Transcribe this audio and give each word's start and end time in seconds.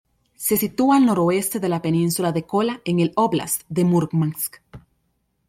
Se 0.35 0.57
sitúa 0.57 0.97
al 0.97 1.05
noroeste 1.05 1.59
de 1.59 1.69
la 1.69 1.83
península 1.83 2.31
de 2.31 2.41
Kola 2.43 2.81
en 2.85 2.99
el 3.01 3.11
óblast 3.15 3.61
de 3.69 3.85
Múrmansk. 3.85 4.57